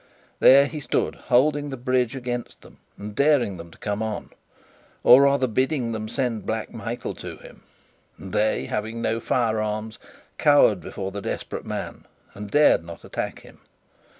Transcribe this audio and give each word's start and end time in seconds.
There 0.39 0.65
he 0.65 0.79
stood, 0.79 1.13
holding 1.13 1.69
the 1.69 1.77
bridge 1.77 2.15
against 2.15 2.61
them, 2.61 2.79
and 2.97 3.15
daring 3.15 3.57
them 3.57 3.69
to 3.69 3.77
come 3.77 4.01
on; 4.01 4.31
or, 5.03 5.21
rather, 5.21 5.45
bidding 5.45 5.91
them 5.91 6.09
send 6.09 6.43
Black 6.43 6.73
Michael 6.73 7.13
to 7.13 7.37
him; 7.37 7.61
and 8.17 8.33
they, 8.33 8.65
having 8.65 8.99
no 9.03 9.19
firearms, 9.19 9.99
cowered 10.39 10.81
before 10.81 11.11
the 11.11 11.21
desperate 11.21 11.65
man 11.65 12.07
and 12.33 12.49
dared 12.49 12.83
not 12.83 13.05
attack 13.05 13.41
him. 13.41 13.59